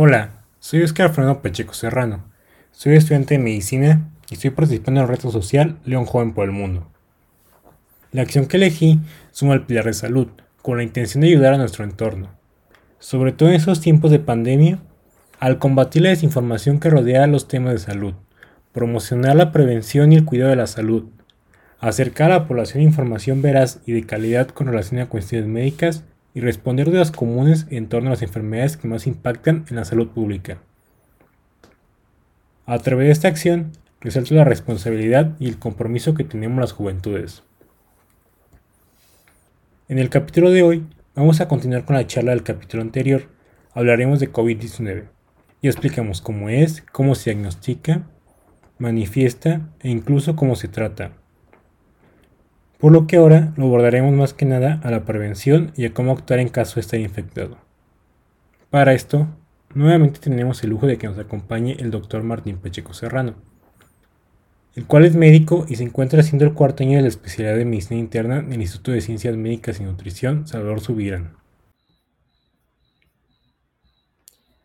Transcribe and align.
Hola, 0.00 0.44
soy 0.60 0.82
Oscar 0.82 1.12
Fernando 1.12 1.42
Pacheco 1.42 1.74
Serrano. 1.74 2.22
Soy 2.70 2.94
estudiante 2.94 3.34
de 3.34 3.42
medicina 3.42 4.08
y 4.30 4.34
estoy 4.34 4.50
participando 4.50 5.00
en 5.00 5.04
el 5.04 5.10
reto 5.10 5.32
social 5.32 5.80
León 5.84 6.04
Joven 6.04 6.34
por 6.34 6.44
el 6.44 6.52
Mundo. 6.52 6.86
La 8.12 8.22
acción 8.22 8.46
que 8.46 8.58
elegí 8.58 9.00
suma 9.32 9.54
al 9.54 9.66
pilar 9.66 9.86
de 9.86 9.94
salud, 9.94 10.28
con 10.62 10.76
la 10.76 10.84
intención 10.84 11.22
de 11.22 11.26
ayudar 11.26 11.54
a 11.54 11.58
nuestro 11.58 11.82
entorno, 11.82 12.30
sobre 13.00 13.32
todo 13.32 13.48
en 13.48 13.56
estos 13.56 13.80
tiempos 13.80 14.12
de 14.12 14.20
pandemia, 14.20 14.78
al 15.40 15.58
combatir 15.58 16.02
la 16.02 16.10
desinformación 16.10 16.78
que 16.78 16.90
rodea 16.90 17.26
los 17.26 17.48
temas 17.48 17.72
de 17.72 17.80
salud, 17.80 18.14
promocionar 18.70 19.34
la 19.34 19.50
prevención 19.50 20.12
y 20.12 20.14
el 20.14 20.24
cuidado 20.24 20.50
de 20.50 20.56
la 20.58 20.68
salud, 20.68 21.06
acercar 21.80 22.30
a 22.30 22.38
la 22.38 22.46
población 22.46 22.84
información 22.84 23.42
veraz 23.42 23.80
y 23.84 23.94
de 23.94 24.06
calidad 24.06 24.46
con 24.46 24.68
relación 24.68 25.00
a 25.00 25.08
cuestiones 25.08 25.48
médicas 25.48 26.04
y 26.38 26.40
responder 26.40 26.88
dudas 26.88 27.10
comunes 27.10 27.66
en 27.68 27.88
torno 27.88 28.10
a 28.10 28.12
las 28.12 28.22
enfermedades 28.22 28.76
que 28.76 28.86
más 28.86 29.08
impactan 29.08 29.64
en 29.70 29.74
la 29.74 29.84
salud 29.84 30.10
pública. 30.10 30.58
A 32.64 32.78
través 32.78 33.06
de 33.08 33.10
esta 33.10 33.26
acción, 33.26 33.72
resalto 34.00 34.36
la 34.36 34.44
responsabilidad 34.44 35.34
y 35.40 35.48
el 35.48 35.58
compromiso 35.58 36.14
que 36.14 36.22
tenemos 36.22 36.60
las 36.60 36.70
juventudes. 36.70 37.42
En 39.88 39.98
el 39.98 40.10
capítulo 40.10 40.52
de 40.52 40.62
hoy, 40.62 40.86
vamos 41.16 41.40
a 41.40 41.48
continuar 41.48 41.84
con 41.84 41.96
la 41.96 42.06
charla 42.06 42.30
del 42.30 42.44
capítulo 42.44 42.84
anterior. 42.84 43.22
Hablaremos 43.72 44.20
de 44.20 44.32
COVID-19 44.32 45.08
y 45.60 45.66
explicamos 45.66 46.20
cómo 46.20 46.50
es, 46.50 46.84
cómo 46.92 47.16
se 47.16 47.30
diagnostica, 47.30 48.06
manifiesta 48.78 49.68
e 49.80 49.90
incluso 49.90 50.36
cómo 50.36 50.54
se 50.54 50.68
trata 50.68 51.14
por 52.78 52.92
lo 52.92 53.06
que 53.06 53.16
ahora 53.16 53.52
lo 53.56 53.66
abordaremos 53.66 54.12
más 54.12 54.34
que 54.34 54.44
nada 54.44 54.80
a 54.84 54.90
la 54.90 55.04
prevención 55.04 55.72
y 55.76 55.84
a 55.84 55.92
cómo 55.92 56.12
actuar 56.12 56.38
en 56.38 56.48
caso 56.48 56.76
de 56.76 56.82
estar 56.82 57.00
infectado. 57.00 57.58
Para 58.70 58.94
esto, 58.94 59.28
nuevamente 59.74 60.20
tenemos 60.20 60.62
el 60.62 60.70
lujo 60.70 60.86
de 60.86 60.96
que 60.96 61.08
nos 61.08 61.18
acompañe 61.18 61.76
el 61.80 61.90
doctor 61.90 62.22
Martín 62.22 62.58
Pacheco 62.58 62.94
Serrano, 62.94 63.34
el 64.76 64.86
cual 64.86 65.04
es 65.04 65.16
médico 65.16 65.66
y 65.68 65.74
se 65.74 65.82
encuentra 65.82 66.20
haciendo 66.20 66.44
el 66.44 66.54
cuarto 66.54 66.84
año 66.84 66.96
de 66.96 67.02
la 67.02 67.08
especialidad 67.08 67.56
de 67.56 67.64
medicina 67.64 67.98
interna 67.98 68.38
en 68.38 68.52
el 68.52 68.60
Instituto 68.60 68.92
de 68.92 69.00
Ciencias 69.00 69.36
Médicas 69.36 69.80
y 69.80 69.82
Nutrición 69.84 70.46
Salvador 70.46 70.80
Subirán. 70.80 71.36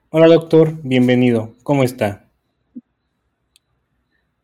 Hola 0.09 0.27
doctor, 0.27 0.75
bienvenido, 0.83 1.55
¿cómo 1.63 1.83
está? 1.83 2.27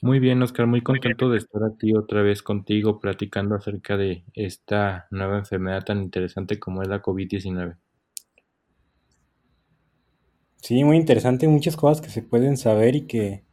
Muy 0.01 0.19
bien, 0.19 0.41
Oscar, 0.41 0.65
muy 0.65 0.81
contento 0.81 1.29
de 1.29 1.39
estar 1.39 1.61
aquí 1.63 1.93
otra 1.93 2.21
vez 2.21 2.41
contigo 2.41 2.99
platicando 2.99 3.55
acerca 3.55 3.97
de 3.97 4.23
esta 4.33 5.07
nueva 5.11 5.37
enfermedad 5.39 5.83
tan 5.83 6.01
interesante 6.01 6.57
como 6.57 6.81
es 6.81 6.87
la 6.87 7.01
COVID-19. 7.01 7.75
Sí, 10.61 10.83
muy 10.85 10.95
interesante, 10.95 11.49
muchas 11.49 11.75
cosas 11.75 11.99
que 11.99 12.09
se 12.09 12.21
pueden 12.21 12.55
saber 12.55 12.95
y 12.95 13.07
que, 13.07 13.43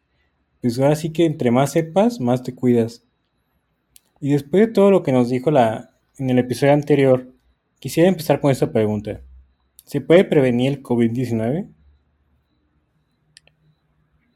pues 0.61 0.78
ahora 0.78 0.94
sí 0.94 1.12
que 1.12 1.25
entre 1.25 1.50
más 1.50 1.72
sepas, 1.72 2.20
más 2.20 2.44
te 2.44 2.55
cuidas. 2.55 3.05
Y 4.20 4.31
después 4.33 4.69
de 4.69 4.72
todo 4.72 4.92
lo 4.92 5.03
que 5.03 5.12
nos 5.12 5.28
dijo 5.28 5.50
la, 5.50 5.98
en 6.16 6.31
el 6.31 6.38
episodio 6.38 6.75
anterior, 6.75 7.34
quisiera 7.81 8.08
empezar 8.08 8.41
con 8.41 8.53
esta 8.53 8.70
pregunta. 8.72 9.20
¿Se 9.84 10.00
puede 10.00 10.25
prevenir 10.25 10.72
el 10.72 10.83
COVID-19? 10.83 11.75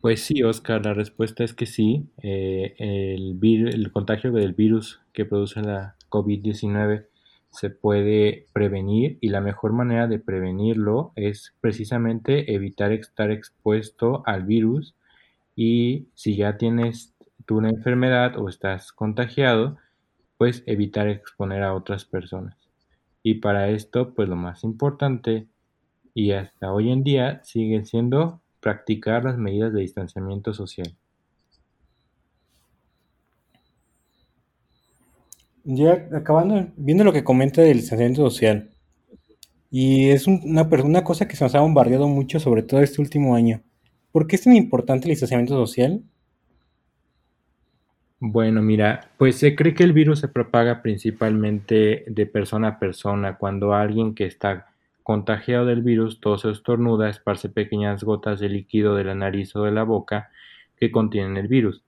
Pues 0.01 0.23
sí, 0.23 0.43
Oscar, 0.43 0.85
la 0.85 0.95
respuesta 0.95 1.45
es 1.45 1.53
que 1.55 1.67
sí. 1.67 2.09
Eh, 2.23 2.75
el, 2.79 3.39
el 3.69 3.93
contagio 3.93 4.33
del 4.33 4.55
virus 4.55 5.01
que 5.13 5.27
produce 5.27 5.61
la 5.61 5.97
COVID-19 6.09 7.07
se 7.51 7.71
puede 7.71 8.47
prevenir 8.53 9.19
y 9.21 9.29
la 9.29 9.41
mejor 9.41 9.73
manera 9.73 10.07
de 10.07 10.19
prevenirlo 10.19 11.13
es 11.17 11.55
precisamente 11.61 12.55
evitar 12.55 12.93
estar 12.93 13.31
expuesto 13.31 14.23
al 14.25 14.45
virus 14.45 14.95
y 15.57 16.09
si 16.15 16.37
ya 16.37 16.59
tienes 16.59 17.15
tú 17.47 17.59
una 17.59 17.71
enfermedad 17.71 18.39
o 18.39 18.49
estás 18.49 18.93
contagiado, 18.93 19.79
pues 20.39 20.63
evitar 20.67 21.09
exponer 21.09 21.63
a 21.63 21.75
otras 21.75 22.05
personas. 22.05 22.57
Y 23.23 23.37
para 23.37 23.71
esto, 23.71 24.15
pues 24.15 24.29
lo 24.29 24.37
más 24.37 24.65
importante 24.65 25.49
y 26.15 26.33
hasta 26.33 26.73
hoy 26.73 26.91
en 26.91 27.05
día 27.05 27.43
siguen 27.45 27.87
siendo 27.87 28.40
Practicar 28.61 29.25
las 29.25 29.39
medidas 29.39 29.73
de 29.73 29.81
distanciamiento 29.81 30.53
social. 30.53 30.95
Ya 35.65 36.09
acabando, 36.13 36.69
viendo 36.77 37.05
lo 37.05 37.13
que 37.13 37.25
comenta 37.25 37.63
del 37.63 37.79
distanciamiento 37.79 38.29
social, 38.29 38.71
y 39.71 40.11
es 40.11 40.27
una, 40.27 40.63
una 40.63 41.05
cosa 41.05 41.29
que 41.29 41.37
se 41.37 41.45
nos 41.45 41.55
ha 41.55 41.61
bombardeado 41.61 42.09
mucho, 42.09 42.41
sobre 42.41 42.63
todo 42.63 42.81
este 42.81 43.01
último 43.01 43.37
año. 43.37 43.63
¿Por 44.11 44.27
qué 44.27 44.37
es 44.37 44.43
tan 44.43 44.57
importante 44.57 45.07
el 45.07 45.11
distanciamiento 45.11 45.55
social? 45.55 46.03
Bueno, 48.19 48.61
mira, 48.61 49.13
pues 49.17 49.37
se 49.37 49.55
cree 49.55 49.73
que 49.73 49.85
el 49.85 49.93
virus 49.93 50.19
se 50.21 50.29
propaga 50.29 50.83
principalmente 50.83 52.05
de 52.07 52.27
persona 52.27 52.69
a 52.69 52.79
persona 52.79 53.39
cuando 53.39 53.73
alguien 53.73 54.15
que 54.15 54.27
está 54.27 54.70
Contagiado 55.03 55.67
del 55.67 55.83
virus, 55.83 56.21
tose 56.21 56.49
o 56.49 56.51
estornuda, 56.51 57.09
esparce 57.09 57.49
pequeñas 57.49 58.05
gotas 58.05 58.41
de 58.41 58.49
líquido 58.49 58.95
de 58.95 59.05
la 59.05 59.15
nariz 59.15 59.55
o 59.57 59.65
de 59.65 59.73
la 59.73 59.83
boca 59.85 60.31
que 60.77 60.91
contienen 60.91 61.37
el 61.37 61.49
virus. 61.49 61.85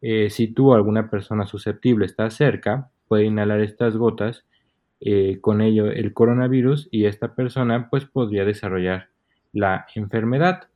Eh, 0.00 0.30
si 0.30 0.48
tú 0.48 0.72
o 0.72 0.74
alguna 0.74 1.08
persona 1.08 1.46
susceptible 1.46 2.06
está 2.06 2.28
cerca, 2.30 2.90
puede 3.06 3.24
inhalar 3.24 3.60
estas 3.60 3.96
gotas, 3.96 4.44
eh, 5.00 5.38
con 5.40 5.60
ello 5.60 5.90
el 5.90 6.12
coronavirus 6.12 6.88
y 6.90 7.04
esta 7.04 7.34
persona 7.34 7.88
pues 7.88 8.04
podría 8.04 8.44
desarrollar 8.44 9.08
la 9.52 9.86
enfermedad. 9.94 10.68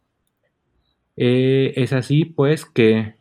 Eh, 1.17 1.73
es 1.77 1.93
así 1.93 2.25
pues 2.25 2.65
que 2.65 3.17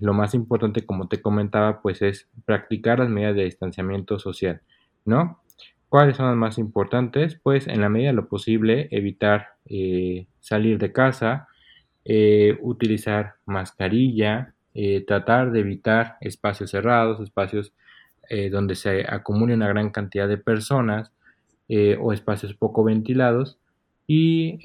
lo 0.00 0.12
más 0.12 0.34
importante 0.34 0.84
como 0.84 1.08
te 1.08 1.22
comentaba 1.22 1.80
pues 1.80 2.02
es 2.02 2.28
practicar 2.44 2.98
las 2.98 3.08
medidas 3.08 3.36
de 3.36 3.44
distanciamiento 3.44 4.18
social, 4.18 4.60
¿no? 5.06 5.40
¿Cuáles 5.90 6.16
son 6.16 6.26
las 6.26 6.36
más 6.36 6.56
importantes? 6.56 7.34
Pues 7.42 7.66
en 7.66 7.80
la 7.80 7.88
medida 7.88 8.10
de 8.10 8.14
lo 8.14 8.28
posible 8.28 8.86
evitar 8.92 9.54
eh, 9.66 10.28
salir 10.38 10.78
de 10.78 10.92
casa, 10.92 11.48
eh, 12.04 12.56
utilizar 12.60 13.34
mascarilla, 13.44 14.54
eh, 14.72 15.04
tratar 15.04 15.50
de 15.50 15.58
evitar 15.58 16.16
espacios 16.20 16.70
cerrados, 16.70 17.20
espacios 17.20 17.74
donde 18.52 18.76
se 18.76 19.04
acumule 19.08 19.54
una 19.54 19.66
gran 19.66 19.90
cantidad 19.90 20.28
de 20.28 20.38
personas 20.38 21.10
o 21.98 22.12
espacios 22.12 22.54
poco 22.54 22.84
ventilados 22.84 23.58
y 24.06 24.56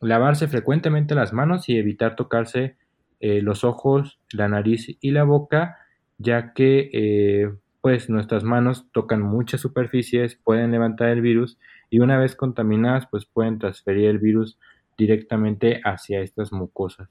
lavarse 0.00 0.48
frecuentemente 0.48 1.14
las 1.14 1.34
manos 1.34 1.68
y 1.68 1.76
evitar 1.76 2.16
tocarse 2.16 2.76
los 3.20 3.62
ojos, 3.62 4.18
la 4.32 4.48
nariz 4.48 4.96
y 5.02 5.10
la 5.10 5.24
boca, 5.24 5.76
ya 6.16 6.54
que 6.54 7.58
pues 7.86 8.10
nuestras 8.10 8.42
manos 8.42 8.88
tocan 8.90 9.22
muchas 9.22 9.60
superficies, 9.60 10.34
pueden 10.42 10.72
levantar 10.72 11.10
el 11.10 11.20
virus 11.20 11.56
y 11.88 12.00
una 12.00 12.18
vez 12.18 12.34
contaminadas 12.34 13.06
pues 13.08 13.26
pueden 13.26 13.60
transferir 13.60 14.06
el 14.06 14.18
virus 14.18 14.58
directamente 14.98 15.80
hacia 15.84 16.20
estas 16.20 16.50
mucosas. 16.50 17.08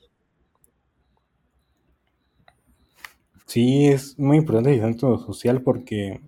Sí, 3.46 3.86
es 3.86 4.19
muy 4.19 4.36
importante 4.36 4.72
el 4.72 4.75
distanciamiento 4.75 5.25
social 5.25 5.62
porque, 5.62 6.19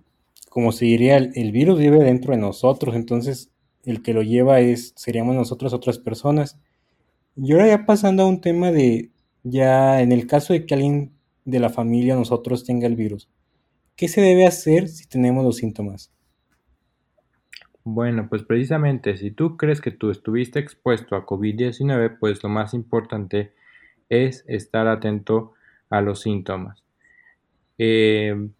como 0.48 0.72
se 0.72 0.86
diría, 0.86 1.18
el, 1.18 1.52
virus 1.52 1.78
vive 1.78 2.02
dentro 2.02 2.32
de 2.32 2.40
nosotros, 2.40 2.96
entonces 2.96 3.50
el 3.84 4.00
que 4.02 4.14
lo 4.14 4.22
lleva 4.22 4.60
es 4.60 4.94
seríamos 4.96 5.34
nosotros 5.34 5.74
otras 5.74 5.98
personas. 5.98 6.58
Y 7.36 7.52
ahora 7.52 7.66
ya 7.66 7.84
pasando 7.84 8.22
a 8.22 8.26
un 8.26 8.40
tema 8.40 8.72
de, 8.72 9.10
ya 9.42 10.00
en 10.00 10.10
el 10.10 10.26
caso 10.26 10.54
de 10.54 10.64
que 10.64 10.72
alguien 10.72 11.12
de 11.44 11.60
la 11.60 11.68
familia 11.68 12.16
nosotros 12.16 12.64
tenga 12.64 12.86
el 12.86 12.96
virus, 12.96 13.28
¿Qué 13.98 14.06
se 14.06 14.20
debe 14.20 14.46
hacer 14.46 14.86
si 14.86 15.08
tenemos 15.08 15.44
los 15.44 15.56
síntomas? 15.56 16.12
Bueno, 17.82 18.28
pues 18.28 18.44
precisamente 18.44 19.16
si 19.16 19.32
tú 19.32 19.56
crees 19.56 19.80
que 19.80 19.90
tú 19.90 20.12
estuviste 20.12 20.60
expuesto 20.60 21.16
a 21.16 21.26
COVID-19, 21.26 22.16
pues 22.20 22.40
lo 22.44 22.48
más 22.48 22.74
importante 22.74 23.52
es 24.08 24.44
estar 24.46 24.86
atento 24.86 25.54
a 25.90 26.00
los 26.00 26.20
síntomas. 26.20 26.84
Eh, 27.76 28.50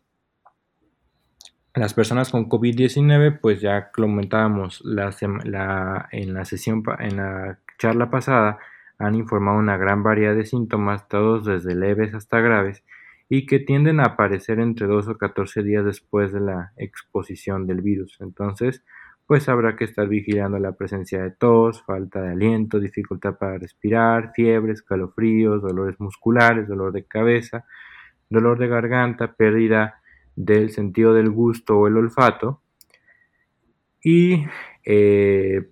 las 1.73 1.95
personas 1.95 2.31
con 2.33 2.49
COVID-19, 2.49 3.39
pues 3.41 3.61
ya 3.61 3.93
comentábamos 3.93 4.83
en 4.85 5.53
la 5.53 6.45
sesión, 6.45 6.83
en 6.99 7.17
la 7.17 7.61
charla 7.79 8.11
pasada, 8.11 8.59
han 8.99 9.15
informado 9.15 9.59
una 9.59 9.77
gran 9.77 10.03
variedad 10.03 10.35
de 10.35 10.47
síntomas, 10.47 11.07
todos 11.07 11.45
desde 11.45 11.77
leves 11.77 12.13
hasta 12.13 12.41
graves, 12.41 12.83
y 13.29 13.47
que 13.47 13.59
tienden 13.59 14.01
a 14.01 14.05
aparecer 14.05 14.59
entre 14.59 14.87
2 14.87 15.09
o 15.09 15.19
14 15.19 15.63
días 15.63 15.85
después 15.85 16.33
de 16.33 16.41
la 16.41 16.73
exposición 16.77 17.67
del 17.67 17.83
virus. 17.83 18.17
Entonces, 18.21 18.83
pues 19.27 19.49
habrá 19.51 19.77
que 19.77 19.85
estar 19.85 20.09
vigilando 20.09 20.59
la 20.59 20.73
presencia 20.73 21.23
de 21.23 21.31
tos, 21.31 21.83
falta 21.83 22.23
de 22.23 22.33
aliento, 22.33 22.81
dificultad 22.81 23.37
para 23.37 23.59
respirar, 23.59 24.33
fiebre, 24.35 24.73
escalofríos, 24.73 25.61
dolores 25.61 26.01
musculares, 26.01 26.67
dolor 26.67 26.93
de 26.93 27.05
cabeza, 27.05 27.67
dolor 28.31 28.59
de 28.59 28.69
garganta, 28.69 29.35
pérdida 29.35 30.01
del 30.35 30.71
sentido 30.71 31.13
del 31.13 31.29
gusto 31.29 31.79
o 31.79 31.89
el 31.89 31.99
olfato. 31.99 32.63
Y 34.03 34.47
eh, 34.85 35.69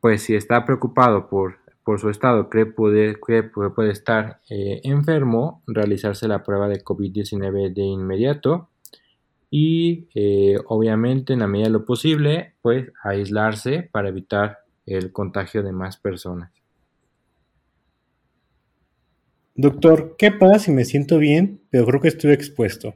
pues 0.00 0.22
si 0.22 0.34
está 0.34 0.64
preocupado 0.64 1.28
por, 1.28 1.58
por 1.84 2.00
su 2.00 2.10
estado, 2.10 2.48
cree, 2.48 2.66
poder, 2.66 3.18
cree 3.18 3.42
que 3.42 3.70
puede 3.70 3.90
estar 3.90 4.40
eh, 4.48 4.80
enfermo, 4.84 5.62
realizarse 5.66 6.28
la 6.28 6.44
prueba 6.44 6.68
de 6.68 6.82
COVID-19 6.84 7.72
de 7.74 7.82
inmediato 7.82 8.68
y 9.50 10.08
eh, 10.14 10.56
obviamente 10.66 11.32
en 11.32 11.40
la 11.40 11.46
medida 11.46 11.66
de 11.66 11.72
lo 11.72 11.84
posible, 11.84 12.54
pues 12.62 12.90
aislarse 13.02 13.88
para 13.92 14.08
evitar 14.08 14.60
el 14.86 15.12
contagio 15.12 15.62
de 15.62 15.72
más 15.72 15.96
personas. 15.96 16.52
Doctor, 19.54 20.16
¿qué 20.16 20.32
pasa 20.32 20.58
si 20.58 20.70
me 20.70 20.84
siento 20.84 21.18
bien, 21.18 21.60
pero 21.70 21.84
creo 21.84 22.00
que 22.00 22.08
estoy 22.08 22.32
expuesto? 22.32 22.94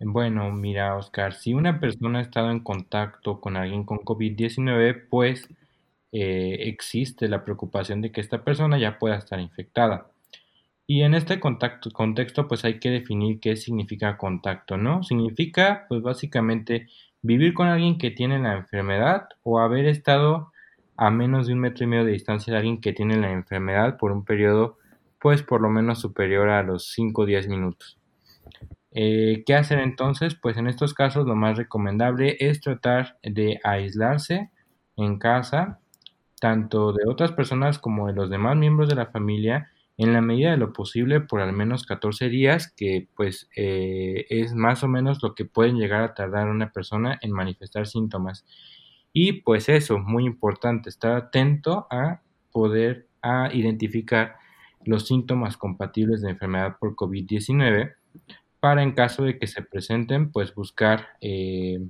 Bueno, 0.00 0.50
mira, 0.50 0.96
Oscar, 0.96 1.34
si 1.34 1.54
una 1.54 1.80
persona 1.80 2.18
ha 2.18 2.22
estado 2.22 2.50
en 2.50 2.60
contacto 2.60 3.40
con 3.40 3.56
alguien 3.56 3.84
con 3.84 3.98
COVID-19, 3.98 5.08
pues 5.08 5.48
eh, 6.16 6.68
existe 6.68 7.28
la 7.28 7.44
preocupación 7.44 8.00
de 8.00 8.12
que 8.12 8.20
esta 8.20 8.44
persona 8.44 8.78
ya 8.78 9.00
pueda 9.00 9.16
estar 9.16 9.40
infectada. 9.40 10.12
Y 10.86 11.02
en 11.02 11.12
este 11.12 11.40
contacto, 11.40 11.90
contexto, 11.90 12.46
pues 12.46 12.64
hay 12.64 12.78
que 12.78 12.90
definir 12.90 13.40
qué 13.40 13.56
significa 13.56 14.16
contacto, 14.16 14.76
¿no? 14.76 15.02
Significa, 15.02 15.86
pues 15.88 16.02
básicamente, 16.02 16.86
vivir 17.20 17.52
con 17.52 17.66
alguien 17.66 17.98
que 17.98 18.12
tiene 18.12 18.38
la 18.38 18.54
enfermedad 18.54 19.28
o 19.42 19.58
haber 19.58 19.86
estado 19.86 20.52
a 20.96 21.10
menos 21.10 21.48
de 21.48 21.54
un 21.54 21.58
metro 21.58 21.82
y 21.82 21.88
medio 21.88 22.04
de 22.04 22.12
distancia 22.12 22.52
de 22.52 22.58
alguien 22.58 22.80
que 22.80 22.92
tiene 22.92 23.16
la 23.16 23.32
enfermedad 23.32 23.96
por 23.96 24.12
un 24.12 24.24
periodo, 24.24 24.78
pues 25.18 25.42
por 25.42 25.60
lo 25.60 25.68
menos 25.68 25.98
superior 25.98 26.48
a 26.48 26.62
los 26.62 26.92
5 26.92 27.22
o 27.22 27.26
10 27.26 27.48
minutos. 27.48 27.98
Eh, 28.92 29.42
¿Qué 29.44 29.56
hacer 29.56 29.80
entonces? 29.80 30.36
Pues 30.36 30.56
en 30.58 30.68
estos 30.68 30.94
casos 30.94 31.26
lo 31.26 31.34
más 31.34 31.56
recomendable 31.58 32.36
es 32.38 32.60
tratar 32.60 33.18
de 33.24 33.58
aislarse 33.64 34.50
en 34.96 35.18
casa, 35.18 35.80
tanto 36.44 36.92
de 36.92 37.08
otras 37.08 37.32
personas 37.32 37.78
como 37.78 38.06
de 38.06 38.12
los 38.12 38.28
demás 38.28 38.54
miembros 38.54 38.90
de 38.90 38.94
la 38.94 39.06
familia, 39.06 39.70
en 39.96 40.12
la 40.12 40.20
medida 40.20 40.50
de 40.50 40.58
lo 40.58 40.74
posible 40.74 41.22
por 41.22 41.40
al 41.40 41.54
menos 41.54 41.86
14 41.86 42.28
días, 42.28 42.70
que 42.70 43.08
pues 43.16 43.48
eh, 43.56 44.26
es 44.28 44.52
más 44.52 44.84
o 44.84 44.88
menos 44.88 45.22
lo 45.22 45.34
que 45.34 45.46
pueden 45.46 45.78
llegar 45.78 46.02
a 46.02 46.12
tardar 46.12 46.50
una 46.50 46.70
persona 46.70 47.18
en 47.22 47.32
manifestar 47.32 47.86
síntomas. 47.86 48.44
Y 49.14 49.40
pues 49.40 49.70
eso, 49.70 49.98
muy 49.98 50.26
importante, 50.26 50.90
estar 50.90 51.12
atento 51.12 51.86
a 51.90 52.20
poder 52.52 53.06
a 53.22 53.48
identificar 53.50 54.36
los 54.84 55.06
síntomas 55.06 55.56
compatibles 55.56 56.20
de 56.20 56.32
enfermedad 56.32 56.76
por 56.78 56.94
COVID-19 56.94 57.94
para 58.60 58.82
en 58.82 58.92
caso 58.92 59.24
de 59.24 59.38
que 59.38 59.46
se 59.46 59.62
presenten, 59.62 60.30
pues 60.30 60.54
buscar 60.54 61.06
eh, 61.22 61.80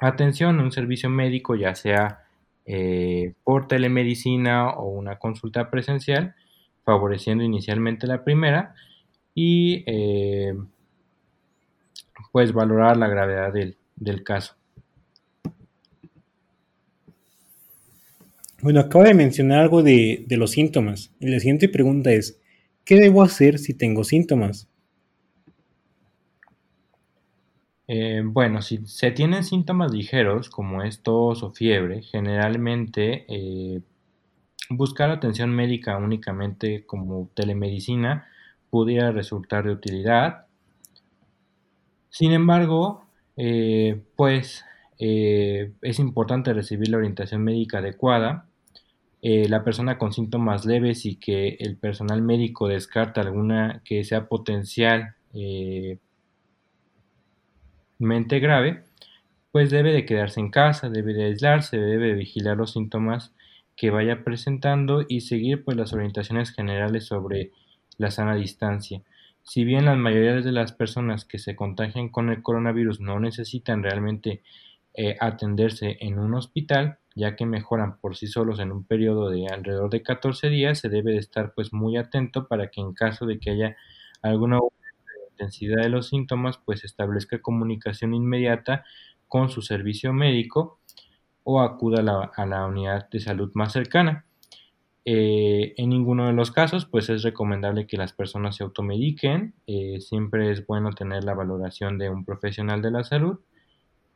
atención, 0.00 0.58
un 0.58 0.72
servicio 0.72 1.10
médico, 1.10 1.54
ya 1.54 1.74
sea 1.74 2.22
eh, 2.66 3.34
por 3.44 3.68
telemedicina 3.68 4.70
o 4.70 4.88
una 4.88 5.18
consulta 5.18 5.70
presencial, 5.70 6.34
favoreciendo 6.84 7.44
inicialmente 7.44 8.06
la 8.06 8.24
primera 8.24 8.74
y 9.34 9.84
eh, 9.86 10.54
pues 12.32 12.52
valorar 12.52 12.96
la 12.96 13.08
gravedad 13.08 13.52
del, 13.52 14.24
caso. 14.24 14.56
Bueno, 18.62 18.80
acabo 18.80 19.04
de 19.04 19.14
mencionar 19.14 19.60
algo 19.60 19.82
de, 19.82 20.24
de, 20.26 20.36
los 20.36 20.50
síntomas. 20.50 21.14
Y 21.20 21.28
la 21.28 21.38
siguiente 21.38 21.68
pregunta 21.68 22.10
es, 22.10 22.40
¿qué 22.84 22.96
debo 22.96 23.22
hacer 23.22 23.58
si 23.58 23.74
tengo 23.74 24.02
síntomas? 24.02 24.68
Eh, 27.88 28.22
bueno, 28.24 28.62
si 28.62 28.84
se 28.86 29.12
tienen 29.12 29.44
síntomas 29.44 29.92
ligeros 29.92 30.50
como 30.50 30.82
es 30.82 31.02
tos 31.02 31.42
o 31.42 31.52
fiebre, 31.52 32.02
generalmente 32.02 33.24
eh, 33.28 33.82
Buscar 34.68 35.10
atención 35.10 35.50
médica 35.50 35.96
únicamente 35.96 36.84
como 36.86 37.30
telemedicina 37.34 38.26
pudiera 38.68 39.12
resultar 39.12 39.64
de 39.64 39.72
utilidad. 39.72 40.46
Sin 42.10 42.32
embargo, 42.32 43.04
eh, 43.36 44.02
pues 44.16 44.64
es 44.98 45.98
importante 46.00 46.52
recibir 46.52 46.88
la 46.88 46.96
orientación 46.96 47.44
médica 47.44 47.78
adecuada. 47.78 48.46
La 49.22 49.62
persona 49.62 49.98
con 49.98 50.12
síntomas 50.12 50.64
leves 50.64 51.06
y 51.06 51.16
que 51.16 51.56
el 51.60 51.76
personal 51.76 52.22
médico 52.22 52.66
descarta 52.66 53.20
alguna 53.20 53.82
que 53.84 54.02
sea 54.02 54.26
potencialmente 57.96 58.40
grave, 58.40 58.84
pues 59.52 59.70
debe 59.70 59.92
de 59.92 60.04
quedarse 60.04 60.40
en 60.40 60.50
casa, 60.50 60.90
debe 60.90 61.14
de 61.14 61.24
aislarse, 61.24 61.78
debe 61.78 62.08
de 62.08 62.14
vigilar 62.14 62.56
los 62.56 62.72
síntomas 62.72 63.34
que 63.76 63.90
vaya 63.90 64.24
presentando 64.24 65.04
y 65.08 65.22
seguir 65.22 65.64
pues 65.64 65.76
las 65.76 65.92
orientaciones 65.92 66.50
generales 66.52 67.06
sobre 67.06 67.52
la 67.98 68.10
sana 68.10 68.34
distancia. 68.34 69.02
Si 69.42 69.64
bien 69.64 69.84
la 69.84 69.94
mayoría 69.94 70.34
de 70.34 70.52
las 70.52 70.72
personas 70.72 71.24
que 71.24 71.38
se 71.38 71.54
contagian 71.54 72.08
con 72.08 72.30
el 72.30 72.42
coronavirus 72.42 73.00
no 73.00 73.20
necesitan 73.20 73.82
realmente 73.82 74.42
eh, 74.94 75.16
atenderse 75.20 75.98
en 76.00 76.18
un 76.18 76.34
hospital, 76.34 76.98
ya 77.14 77.36
que 77.36 77.46
mejoran 77.46 77.98
por 77.98 78.16
sí 78.16 78.26
solos 78.26 78.58
en 78.60 78.72
un 78.72 78.84
periodo 78.84 79.30
de 79.30 79.46
alrededor 79.46 79.90
de 79.90 80.02
14 80.02 80.48
días, 80.48 80.80
se 80.80 80.88
debe 80.88 81.12
de 81.12 81.18
estar 81.18 81.52
pues 81.54 81.72
muy 81.72 81.96
atento 81.96 82.48
para 82.48 82.68
que 82.68 82.80
en 82.80 82.92
caso 82.92 83.24
de 83.24 83.38
que 83.38 83.50
haya 83.50 83.76
alguna 84.22 84.58
intensidad 85.36 85.82
de 85.82 85.90
los 85.90 86.08
síntomas, 86.08 86.58
pues 86.64 86.84
establezca 86.84 87.42
comunicación 87.42 88.14
inmediata 88.14 88.84
con 89.28 89.50
su 89.50 89.60
servicio 89.60 90.12
médico 90.12 90.80
o 91.44 91.60
acuda 91.60 92.00
a 92.34 92.46
la, 92.46 92.66
unidad 92.66 93.08
de 93.10 93.20
salud 93.20 93.50
más 93.54 93.72
cercana. 93.72 94.24
Eh, 95.04 95.74
en 95.76 95.90
ninguno 95.90 96.26
de 96.26 96.32
los 96.32 96.50
casos, 96.50 96.86
pues 96.86 97.10
es 97.10 97.22
recomendable 97.22 97.86
que 97.86 97.96
las 97.96 98.12
personas 98.12 98.56
se 98.56 98.64
automediquen. 98.64 99.54
Eh, 99.66 100.00
siempre 100.00 100.50
es 100.50 100.66
bueno 100.66 100.92
tener 100.92 101.22
la 101.22 101.34
valoración 101.34 101.98
de 101.98 102.08
un 102.10 102.24
profesional 102.24 102.82
de 102.82 102.90
la 102.90 103.04
salud 103.04 103.38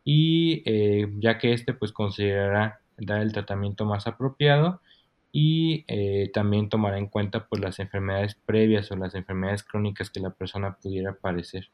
y 0.03 0.63
eh, 0.65 1.07
ya 1.19 1.39
que 1.39 1.53
éste 1.53 1.75
pues 1.75 1.93
considerará 1.93 2.81
dar 2.97 3.21
el 3.21 3.33
tratamiento 3.33 3.85
más 3.85 4.07
apropiado 4.07 4.81
y 5.33 5.85
también 6.33 6.69
tomará 6.69 6.99
en 6.99 7.07
cuenta 7.07 7.47
pues 7.47 7.63
las 7.63 7.79
enfermedades 7.79 8.37
previas 8.47 8.91
o 8.91 8.97
las 8.97 9.15
enfermedades 9.15 9.63
crónicas 9.63 10.11
que 10.11 10.21
la 10.21 10.31
persona 10.31 10.77
pudiera 10.77 11.13
padecer. 11.13 11.69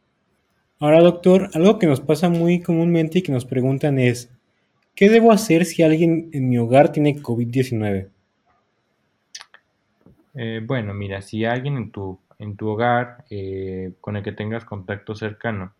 Ahora 0.78 1.00
doctor, 1.00 1.48
algo 1.54 1.78
que 1.78 1.86
nos 1.86 2.00
pasa 2.00 2.28
muy 2.28 2.60
comúnmente 2.60 3.20
y 3.20 3.22
que 3.22 3.32
nos 3.32 3.46
preguntan 3.46 3.98
es, 3.98 4.30
¿Qué 4.96 5.10
debo 5.10 5.30
hacer 5.30 5.66
si 5.66 5.82
alguien 5.82 6.30
en 6.32 6.48
mi 6.48 6.56
hogar 6.56 6.90
tiene 6.90 7.16
COVID-19? 7.16 8.08
Eh, 10.34 10.62
bueno, 10.64 10.94
mira, 10.94 11.20
si 11.20 11.44
alguien 11.44 11.76
en 11.76 11.90
tu, 11.90 12.18
en 12.38 12.56
tu 12.56 12.68
hogar 12.68 13.26
eh, 13.28 13.92
con 14.00 14.16
el 14.16 14.22
que 14.22 14.32
tengas 14.32 14.64
contacto 14.64 15.14
cercano 15.14 15.74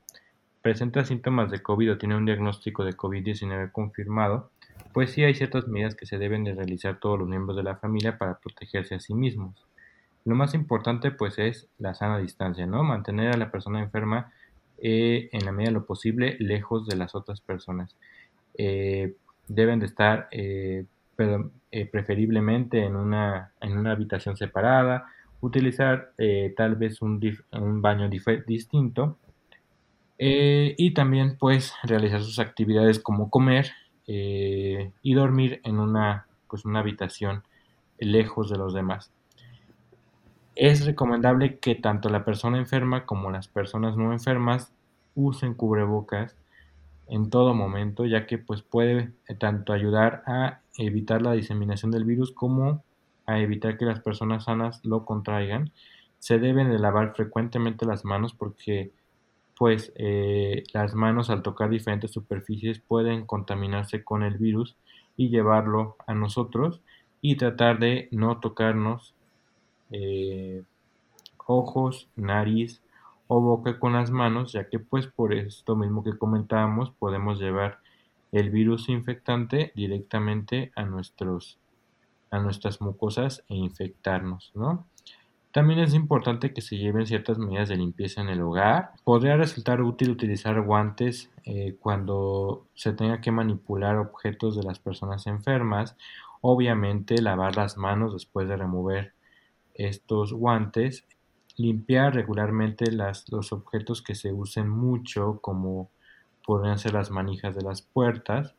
presenta 0.61 1.03
síntomas 1.03 1.51
de 1.51 1.63
COVID 1.63 1.93
o 1.93 1.99
tiene 1.99 2.15
un 2.15 2.27
diagnóstico 2.27 2.85
de 2.85 2.95
COVID-19 2.95 3.73
confirmado, 3.73 4.51
pues 4.93 5.11
sí 5.11 5.23
hay 5.25 5.35
ciertas 5.35 5.69
medidas 5.69 5.95
que 5.95 6.07
se 6.07 6.19
deben 6.19 6.45
de 6.45 6.55
realizar 6.55 6.99
todos 6.99 7.19
los 7.19 7.29
miembros 7.29 7.57
de 7.57 7.63
la 7.63 7.77
familia 7.77 8.17
para 8.17 8.39
protegerse 8.39 8.95
a 8.95 9.01
sí 9.01 9.15
mismos. 9.15 9.67
Lo 10.25 10.35
más 10.35 10.55
importante 10.55 11.11
pues 11.11 11.39
es 11.39 11.69
la 11.79 11.95
sana 11.95 12.19
distancia, 12.19 12.67
¿no? 12.67 12.83
Mantener 12.83 13.35
a 13.35 13.37
la 13.37 13.51
persona 13.51 13.83
enferma 13.83 14.33
eh, 14.79 15.29
en 15.33 15.45
la 15.45 15.53
medida 15.53 15.71
de 15.71 15.75
lo 15.75 15.87
posible 15.87 16.37
lejos 16.39 16.87
de 16.87 16.97
las 16.97 17.15
otras 17.15 17.41
personas. 17.41 17.95
Eh, 18.59 19.15
deben 19.49 19.81
de 19.81 19.87
estar 19.87 20.29
eh, 20.31 20.85
preferiblemente 21.93 22.83
en 22.83 22.97
una, 22.97 23.53
en 23.61 23.79
una 23.79 23.93
habitación 23.93 24.37
separada, 24.37 25.07
utilizar 25.41 26.13
tal 26.57 26.77
vez 26.77 27.01
un, 27.03 27.21
baño 27.81 28.09
distinto 28.09 29.19
y 30.19 30.95
también 30.95 31.37
pues 31.39 31.73
realizar 31.85 32.23
sus 32.23 32.39
actividades 32.39 32.99
como 32.99 33.31
comer 33.31 33.71
y 34.07 35.15
dormir 35.15 35.61
en 35.65 35.81
una, 35.81 36.27
pues, 36.49 36.65
una 36.65 36.81
habitación 36.81 37.43
lejos 37.99 38.51
de 38.51 38.59
los 38.59 38.75
demás. 38.75 39.11
Es 40.55 40.87
recomendable 40.87 41.59
que 41.59 41.75
tanto 41.75 42.09
la 42.09 42.25
persona 42.25 42.59
enferma 42.59 43.05
como 43.05 43.31
las 43.31 43.49
personas 43.49 43.97
no 43.97 44.13
enfermas 44.13 44.73
usen 45.15 45.55
cubrebocas 45.55 46.37
en 47.09 47.31
todo 47.31 47.55
momento, 47.55 48.05
ya 48.05 48.27
que 48.27 48.39
pues 48.39 48.63
puede 48.63 49.13
eh, 49.29 49.35
tanto 49.35 49.73
ayudar 49.73 50.23
a 50.27 50.61
evitar 50.79 51.23
la 51.23 51.33
diseminación 51.33 51.91
del 51.91 52.05
virus 52.05 52.33
como 52.33 52.85
a 53.27 53.39
evitar 53.39 53.77
que 53.77 53.85
las 53.85 54.01
personas 54.01 54.45
sanas 54.45 54.85
lo 54.85 55.05
contraigan. 55.05 55.73
Se 56.19 56.39
deben 56.39 56.71
de 56.71 56.79
lavar 56.79 57.15
frecuentemente 57.15 57.87
las 57.87 58.05
manos 58.05 58.35
porque 58.35 58.93
pues 59.57 59.93
eh, 59.97 60.65
las 60.73 60.95
manos 60.95 61.31
al 61.31 61.43
tocar 61.43 61.71
diferentes 61.71 62.11
superficies 62.11 62.79
pueden 62.79 63.27
contaminarse 63.27 64.05
con 64.05 64.23
el 64.23 64.37
virus 64.37 64.77
y 65.17 65.31
llevarlo 65.31 65.97
a 66.07 66.15
nosotros 66.15 66.83
y 67.23 67.37
tratar 67.37 67.79
de 67.79 68.09
no 68.13 68.39
tocarnos 68.39 69.15
eh, 69.91 70.63
ojos, 71.47 72.09
nariz, 72.17 72.83
o 73.29 73.41
boca 73.41 73.79
con 73.79 73.95
las 73.95 74.11
manos, 74.11 74.53
ya 74.53 74.69
que 74.69 74.79
pues 74.79 75.07
por 75.07 75.35
esto 75.35 75.75
mismo 75.75 76.05
que 76.05 76.17
comentábamos 76.17 76.91
podemos 76.91 77.41
llevar 77.41 77.81
el 78.33 78.51
virus 78.51 78.89
infectante 78.89 79.73
directamente 79.75 80.71
a, 80.77 80.85
nuestros, 80.85 81.59
a 82.31 82.39
nuestras 82.39 82.81
mucosas 82.81 83.43
e 83.49 83.57
infectarnos, 83.57 84.53
¿no? 84.55 84.87
También 85.57 85.81
es 85.81 85.95
importante 85.95 86.53
que 86.53 86.61
se 86.61 86.77
lleven 86.77 87.07
ciertas 87.07 87.39
medidas 87.39 87.71
de 87.71 87.79
limpieza 87.79 88.21
en 88.21 88.29
el 88.29 88.43
hogar. 88.43 88.91
Podría 89.05 89.39
resultar 89.39 89.81
útil 89.81 90.11
utilizar 90.11 90.61
guantes 90.61 91.31
eh, 91.47 91.79
cuando 91.81 92.67
se 92.75 92.93
tenga 92.93 93.23
que 93.23 93.31
manipular 93.31 93.97
objetos 93.97 94.55
de 94.55 94.63
las 94.63 94.79
personas 94.79 95.27
enfermas. 95.27 95.97
Obviamente 96.43 97.23
lavar 97.23 97.57
las 97.57 97.79
manos 97.79 98.13
después 98.13 98.47
de 98.49 98.59
remover 98.59 99.15
estos 99.73 100.35
guantes. 100.35 101.07
Limpiar 101.57 102.15
regularmente 102.15 102.93
los 102.93 103.51
objetos 103.51 104.03
que 104.03 104.15
se 104.15 104.35
usen 104.35 104.69
mucho 104.69 105.39
como 105.41 105.89
podrían 106.45 106.79
ser 106.79 106.93
las 106.93 107.11
manijas 107.11 107.57
de 107.57 107.63
las 107.63 107.81
puertas. 107.81 108.55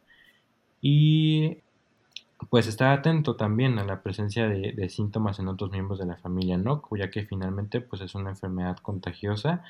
Y 0.82 1.60
pues 2.50 2.68
estar 2.68 2.98
atento 2.98 3.36
también 3.36 3.80
a 3.80 3.84
la 3.84 4.02
presencia 4.02 4.48
de, 4.48 4.90
síntomas 4.90 5.40
en 5.40 5.48
otros 5.48 5.72
miembros 5.72 6.00
de 6.00 6.06
la 6.06 6.18
familia, 6.18 6.58
¿no? 6.58 6.84
Ya 6.98 7.10
que 7.10 7.26
finalmente 7.26 7.82
pues 7.82 8.02
es 8.02 8.16
una 8.16 8.30
enfermedad 8.30 8.78
contagiosa. 8.78 9.64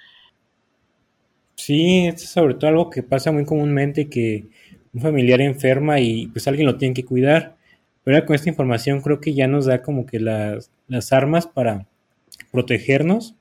Sí, 1.55 2.07
es 2.07 2.29
sobre 2.29 2.55
todo 2.55 2.69
algo 2.69 2.89
que 2.89 3.03
pasa 3.03 3.31
muy 3.31 3.45
comúnmente 3.45 4.09
que 4.09 4.47
un 4.93 5.01
familiar 5.01 5.41
enferma 5.41 5.99
y 5.99 6.27
pues 6.27 6.47
alguien 6.47 6.67
lo 6.67 6.77
tiene 6.77 6.93
que 6.93 7.05
cuidar. 7.05 7.57
Pero 8.03 8.25
con 8.25 8.35
esta 8.35 8.49
información 8.49 9.01
creo 9.01 9.19
que 9.19 9.33
ya 9.33 9.47
nos 9.47 9.65
da 9.65 9.81
como 9.81 10.05
que 10.05 10.19
las, 10.19 10.71
las 10.87 11.11
armas 11.11 11.47
para 11.47 11.87
protegernos 12.51 13.35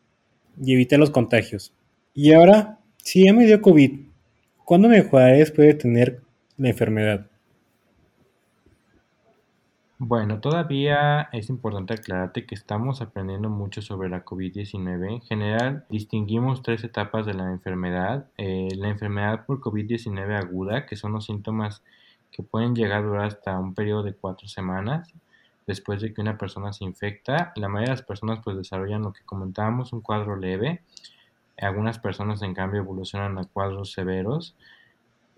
y 0.61 0.73
evitar 0.75 0.99
los 0.99 1.11
contagios. 1.11 1.73
Y 2.15 2.33
ahora, 2.33 2.79
si 2.99 3.27
ya 3.27 3.33
me 3.33 3.47
dio 3.47 3.61
COVID, 3.61 4.01
¿cuándo 4.65 4.89
mejorar 4.89 5.37
después 5.37 5.69
de 5.69 5.75
tener 5.75 6.21
la 6.57 6.71
enfermedad? 6.71 7.27
Bueno, 9.99 10.41
todavía 10.41 11.31
es 11.33 11.49
importante 11.49 11.95
aclararte 11.95 12.45
que 12.45 12.55
estamos 12.55 13.01
aprendiendo 13.01 13.49
mucho 13.49 13.81
sobre 13.81 14.11
la 14.11 14.27
COVID-19. 14.27 15.11
En 15.11 15.23
general, 15.23 15.87
distinguimos 15.89 16.63
tres 16.63 16.85
etapas 16.85 17.25
de 17.25 17.33
la 17.33 17.51
enfermedad. 17.51 18.29
Eh, 18.37 18.69
la 18.77 18.91
enfermedad 18.91 19.47
por 19.47 19.61
COVID-19 19.63 20.37
aguda, 20.37 20.85
que 20.85 20.97
son 20.97 21.13
los 21.15 21.25
síntomas 21.25 21.83
que 22.31 22.43
pueden 22.43 22.75
llegar 22.75 22.99
a 22.99 23.07
durar 23.07 23.25
hasta 23.25 23.59
un 23.59 23.73
periodo 23.73 24.03
de 24.03 24.13
cuatro 24.13 24.49
semanas 24.49 25.15
después 25.67 26.03
de 26.03 26.13
que 26.13 26.21
una 26.21 26.37
persona 26.37 26.75
se 26.75 26.85
infecta. 26.85 27.55
La 27.57 27.69
mayoría 27.69 27.95
de 27.95 27.99
las 27.99 28.07
personas 28.07 28.41
pues 28.45 28.59
desarrollan 28.59 29.01
lo 29.01 29.15
que 29.15 29.25
comentábamos, 29.25 29.95
un 29.95 30.03
cuadro 30.03 30.37
leve. 30.37 30.83
Algunas 31.57 31.99
personas 31.99 32.43
en 32.43 32.53
cambio 32.53 32.83
evolucionan 32.83 33.39
a 33.39 33.45
cuadros 33.47 33.93
severos 33.93 34.57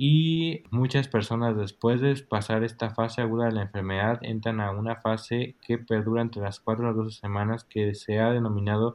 y 0.00 0.62
muchas 0.70 1.08
personas 1.08 1.56
después 1.56 2.00
de 2.00 2.14
pasar 2.22 2.62
esta 2.62 2.90
fase 2.90 3.20
aguda 3.20 3.46
de 3.46 3.52
la 3.52 3.62
enfermedad 3.62 4.20
entran 4.22 4.60
a 4.60 4.70
una 4.70 4.94
fase 4.94 5.56
que 5.60 5.76
perdura 5.76 6.22
entre 6.22 6.40
las 6.40 6.60
4 6.60 6.88
a 6.88 6.92
12 6.92 7.18
semanas 7.18 7.64
que 7.64 7.96
se 7.96 8.20
ha 8.20 8.30
denominado 8.30 8.94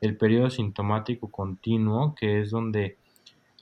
el 0.00 0.16
periodo 0.16 0.50
sintomático 0.50 1.30
continuo, 1.30 2.16
que 2.16 2.40
es 2.40 2.50
donde 2.50 2.96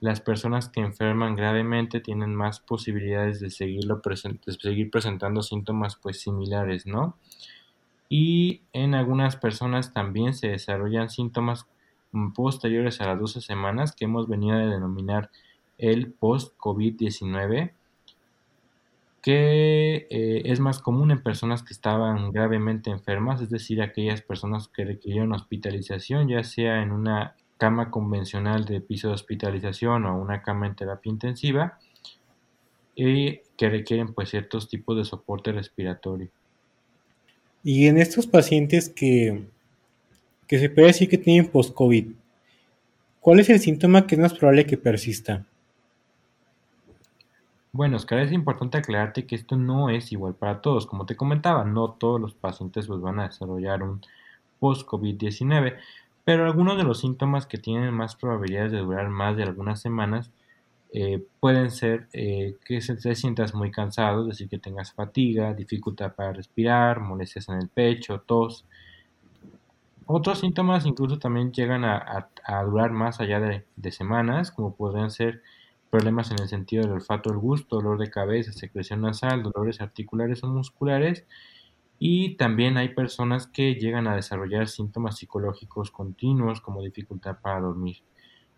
las 0.00 0.22
personas 0.22 0.70
que 0.70 0.80
enferman 0.80 1.36
gravemente 1.36 2.00
tienen 2.00 2.34
más 2.34 2.60
posibilidades 2.60 3.38
de, 3.40 3.50
seguirlo 3.50 4.00
de 4.02 4.52
seguir 4.52 4.90
presentando 4.90 5.42
síntomas 5.42 5.96
pues 5.96 6.22
similares, 6.22 6.86
¿no? 6.86 7.18
Y 8.08 8.62
en 8.72 8.94
algunas 8.94 9.36
personas 9.36 9.92
también 9.92 10.32
se 10.32 10.48
desarrollan 10.48 11.10
síntomas 11.10 11.66
posteriores 12.34 13.02
a 13.02 13.08
las 13.08 13.20
12 13.20 13.42
semanas 13.42 13.94
que 13.94 14.06
hemos 14.06 14.26
venido 14.26 14.56
a 14.56 14.60
denominar 14.60 15.30
el 15.78 16.12
post-COVID-19, 16.12 17.72
que 19.22 20.06
eh, 20.10 20.42
es 20.44 20.60
más 20.60 20.80
común 20.80 21.10
en 21.10 21.22
personas 21.22 21.62
que 21.62 21.72
estaban 21.72 22.30
gravemente 22.32 22.90
enfermas, 22.90 23.40
es 23.40 23.50
decir, 23.50 23.82
aquellas 23.82 24.22
personas 24.22 24.68
que 24.68 24.84
requirieron 24.84 25.32
hospitalización, 25.32 26.28
ya 26.28 26.44
sea 26.44 26.82
en 26.82 26.92
una 26.92 27.34
cama 27.56 27.90
convencional 27.90 28.64
de 28.64 28.80
piso 28.80 29.08
de 29.08 29.14
hospitalización 29.14 30.06
o 30.06 30.20
una 30.20 30.42
cama 30.42 30.66
en 30.66 30.76
terapia 30.76 31.10
intensiva, 31.10 31.78
y 32.94 33.40
que 33.56 33.68
requieren 33.68 34.12
pues 34.12 34.30
ciertos 34.30 34.68
tipos 34.68 34.96
de 34.96 35.04
soporte 35.04 35.52
respiratorio. 35.52 36.28
Y 37.62 37.86
en 37.86 37.98
estos 37.98 38.26
pacientes 38.26 38.88
que, 38.88 39.44
que 40.46 40.58
se 40.58 40.70
puede 40.70 40.88
decir 40.88 41.08
que 41.08 41.18
tienen 41.18 41.50
post-COVID, 41.50 42.06
¿cuál 43.20 43.40
es 43.40 43.50
el 43.50 43.60
síntoma 43.60 44.06
que 44.06 44.14
es 44.14 44.20
más 44.20 44.34
probable 44.34 44.66
que 44.66 44.78
persista? 44.78 45.44
Bueno, 47.78 47.96
Oscar, 47.96 48.18
es 48.18 48.32
importante 48.32 48.76
aclararte 48.76 49.24
que 49.24 49.36
esto 49.36 49.54
no 49.56 49.88
es 49.88 50.10
igual 50.10 50.34
para 50.34 50.60
todos. 50.60 50.84
Como 50.84 51.06
te 51.06 51.14
comentaba, 51.14 51.62
no 51.62 51.92
todos 51.92 52.20
los 52.20 52.34
pacientes 52.34 52.88
pues, 52.88 53.00
van 53.00 53.20
a 53.20 53.28
desarrollar 53.28 53.84
un 53.84 54.00
post-COVID-19, 54.58 55.76
pero 56.24 56.44
algunos 56.44 56.76
de 56.76 56.82
los 56.82 56.98
síntomas 56.98 57.46
que 57.46 57.56
tienen 57.58 57.94
más 57.94 58.16
probabilidades 58.16 58.72
de 58.72 58.78
durar 58.78 59.08
más 59.10 59.36
de 59.36 59.44
algunas 59.44 59.80
semanas 59.80 60.32
eh, 60.92 61.24
pueden 61.38 61.70
ser 61.70 62.08
eh, 62.12 62.56
que 62.64 62.80
se, 62.80 62.96
te 62.96 63.14
sientas 63.14 63.54
muy 63.54 63.70
cansado, 63.70 64.22
es 64.22 64.28
decir, 64.30 64.48
que 64.48 64.58
tengas 64.58 64.92
fatiga, 64.92 65.54
dificultad 65.54 66.16
para 66.16 66.32
respirar, 66.32 66.98
molestias 66.98 67.48
en 67.48 67.58
el 67.58 67.68
pecho, 67.68 68.22
tos. 68.22 68.64
Otros 70.06 70.40
síntomas 70.40 70.84
incluso 70.84 71.20
también 71.20 71.52
llegan 71.52 71.84
a, 71.84 72.28
durar 72.64 72.90
más 72.90 73.20
allá 73.20 73.38
de, 73.38 73.64
de 73.76 73.92
semanas, 73.92 74.50
como 74.50 74.74
podrían 74.74 75.12
ser 75.12 75.42
problemas 75.90 76.30
en 76.30 76.40
el 76.40 76.48
sentido 76.48 76.82
del 76.82 76.92
olfato, 76.92 77.30
el 77.30 77.38
gusto, 77.38 77.76
dolor 77.76 77.98
de 77.98 78.10
cabeza, 78.10 78.52
secreción 78.52 79.00
nasal, 79.02 79.42
dolores 79.42 79.80
articulares 79.80 80.42
o 80.44 80.48
musculares. 80.48 81.24
Y 81.98 82.36
también 82.36 82.76
hay 82.76 82.90
personas 82.90 83.46
que 83.46 83.74
llegan 83.74 84.06
a 84.06 84.14
desarrollar 84.14 84.68
síntomas 84.68 85.16
psicológicos 85.16 85.90
continuos 85.90 86.60
como 86.60 86.82
dificultad 86.82 87.38
para 87.40 87.60
dormir, 87.60 87.98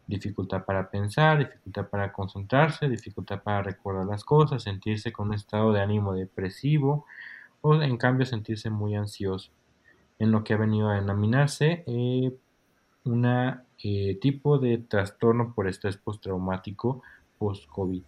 dificultad 0.07 0.65
para 0.65 0.91
pensar, 0.91 1.39
dificultad 1.39 1.89
para 1.89 2.13
concentrarse, 2.13 2.89
dificultad 2.89 3.43
para 3.43 3.63
recordar 3.63 4.07
las 4.07 4.25
cosas, 4.25 4.63
sentirse 4.63 5.11
con 5.13 5.29
un 5.29 5.35
estado 5.35 5.73
de 5.73 5.81
ánimo 5.81 6.13
depresivo 6.13 7.07
o 7.63 7.81
en 7.81 7.97
cambio 7.97 8.27
sentirse 8.27 8.69
muy 8.69 8.95
ansioso, 8.95 9.51
en 10.19 10.33
lo 10.33 10.45
que 10.45 10.55
ha 10.55 10.59
venido 10.59 10.91
a 10.91 10.97
denominarse 10.97 11.85
eh, 11.87 12.33
un 13.05 13.27
eh, 13.83 14.19
tipo 14.21 14.59
de 14.59 14.79
trastorno 14.79 15.55
por 15.55 15.69
estrés 15.69 15.97
postraumático 15.97 17.03
post-COVID. 17.41 18.03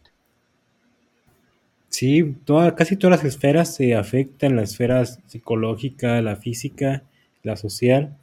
Sí, 1.88 2.36
casi 2.76 2.96
todas 2.96 3.18
las 3.18 3.24
esferas 3.24 3.74
se 3.74 3.94
afectan, 3.94 4.56
la 4.56 4.62
esfera 4.62 5.04
psicológica, 5.04 6.20
la 6.20 6.36
física, 6.36 7.02
la 7.42 7.56
social. 7.56 8.16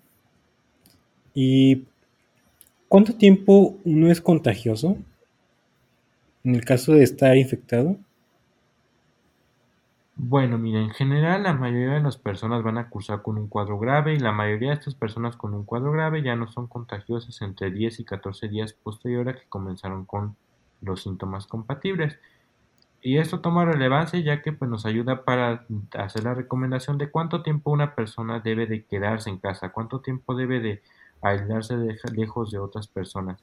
¿Y 1.34 1.86
cuánto 2.88 3.16
tiempo 3.16 3.78
uno 3.84 4.12
es 4.12 4.22
contagioso 4.22 4.98
en 6.44 6.56
el 6.56 6.64
caso 6.64 6.94
de 6.94 7.04
estar 7.04 7.36
infectado? 7.38 7.98
Bueno, 10.16 10.58
mira, 10.58 10.82
en 10.82 10.90
general 10.90 11.44
la 11.44 11.54
mayoría 11.54 11.94
de 11.94 12.02
las 12.02 12.18
personas 12.18 12.62
van 12.62 12.78
a 12.78 12.90
cursar 12.90 13.22
con 13.22 13.38
un 13.38 13.48
cuadro 13.48 13.80
grave 13.80 14.14
y 14.14 14.20
la 14.20 14.34
mayoría 14.34 14.70
de 14.70 14.76
estas 14.76 14.96
personas 14.96 15.38
con 15.38 15.54
un 15.54 15.64
cuadro 15.64 15.92
grave 15.92 16.22
ya 16.22 16.36
no 16.36 16.52
son 16.52 16.68
contagiosas 16.68 17.42
entre 17.42 17.72
10 17.72 18.02
y 18.02 18.04
14 18.04 18.50
días 18.50 18.74
posterior 18.74 19.30
a 19.30 19.36
que 19.36 19.48
comenzaron 19.48 20.06
con 20.06 20.36
los 20.82 21.04
síntomas 21.04 21.48
compatibles. 21.48 22.20
Y 23.02 23.18
esto 23.18 23.40
toma 23.40 23.66
relevancia 23.66 24.20
ya 24.20 24.42
que 24.42 24.52
pues, 24.52 24.70
nos 24.70 24.86
ayuda 24.86 25.24
para 25.24 25.66
hacer 25.98 26.24
la 26.26 26.34
recomendación 26.34 26.98
de 26.98 27.10
cuánto 27.10 27.44
tiempo 27.44 27.72
una 27.72 27.96
persona 27.96 28.40
debe 28.40 28.66
de 28.66 28.84
quedarse 28.84 29.30
en 29.30 29.38
casa, 29.38 29.70
cuánto 29.70 30.02
tiempo 30.02 30.36
debe 30.36 30.60
de 30.60 30.82
aislarse 31.22 31.76
lejos 32.14 32.52
de 32.52 32.60
otras 32.60 32.88
personas. 32.88 33.42